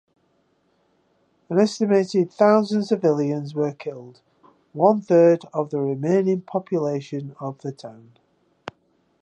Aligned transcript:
An 1.47 1.59
estimated 1.59 2.31
thousand 2.31 2.85
civilians 2.85 3.53
were 3.53 3.71
killed, 3.71 4.21
one-third 4.73 5.43
of 5.53 5.69
the 5.69 5.79
remaining 5.79 6.41
population 6.41 7.35
of 7.39 7.59
the 7.59 7.71
town. 7.71 8.13